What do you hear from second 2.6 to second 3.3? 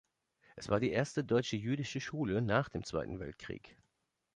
dem Zweiten